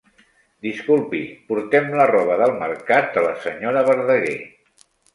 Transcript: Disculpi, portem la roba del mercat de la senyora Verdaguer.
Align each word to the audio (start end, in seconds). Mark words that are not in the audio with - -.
Disculpi, 0.67 1.19
portem 1.53 1.95
la 2.01 2.09
roba 2.13 2.39
del 2.45 2.57
mercat 2.65 3.15
de 3.19 3.27
la 3.29 3.39
senyora 3.47 3.89
Verdaguer. 3.93 4.39